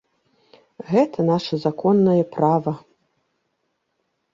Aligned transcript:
Гэта 0.91 1.19
наша 1.31 1.61
законнае 1.67 2.19
права. 2.35 2.77